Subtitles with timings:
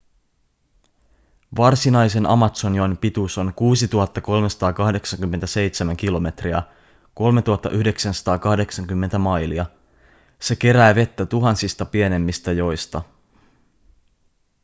[1.57, 3.87] varsinaisen amazonjoen pituus on 6
[4.21, 6.55] 387 km
[7.13, 9.65] 3 980 mailia.
[10.41, 13.01] se kerää vettä tuhansista pienemmistä joista